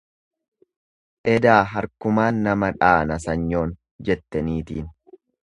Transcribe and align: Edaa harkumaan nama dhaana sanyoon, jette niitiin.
Edaa 1.33 1.59
harkumaan 1.75 2.41
nama 2.49 2.71
dhaana 2.79 3.21
sanyoon, 3.29 3.79
jette 4.11 4.47
niitiin. 4.49 4.91